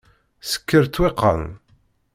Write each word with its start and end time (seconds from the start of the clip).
Sekkeṛ 0.51 0.85
ṭṭwiqan. 0.87 1.43